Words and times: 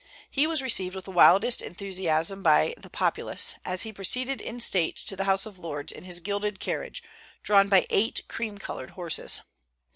He 0.31 0.47
was 0.47 0.63
received 0.63 0.95
with 0.95 1.05
the 1.05 1.11
wildest 1.11 1.61
enthusiasm 1.61 2.41
by 2.41 2.73
the 2.75 2.89
populace, 2.89 3.53
as 3.63 3.83
he 3.83 3.93
proceeded 3.93 4.41
in 4.41 4.59
state 4.59 4.95
to 4.97 5.15
the 5.15 5.25
House 5.25 5.45
of 5.45 5.59
Lords 5.59 5.91
in 5.93 6.05
his 6.05 6.19
gilded 6.19 6.59
carriage, 6.59 7.03
drawn 7.43 7.69
by 7.69 7.85
eight 7.91 8.27
cream 8.27 8.57
colored 8.57 8.89
horses. 8.97 9.41